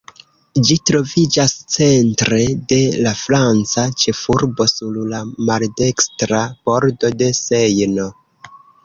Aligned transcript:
Ĝi 0.67 0.75
troviĝas 0.89 1.51
centre 1.73 2.39
de 2.71 2.79
la 3.07 3.11
franca 3.19 3.83
ĉefurbo, 4.05 4.67
sur 4.71 4.97
la 5.13 5.21
maldekstra 5.51 6.41
bordo 6.71 7.13
de 7.21 7.29
Sejno. 7.43 8.09